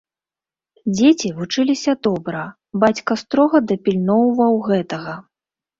Дзеці 0.95 1.29
вучыліся 1.41 1.91
добра, 2.09 2.41
бацька 2.85 3.11
строга 3.25 3.57
дапільноўваў 3.75 4.53
гэтага. 4.71 5.13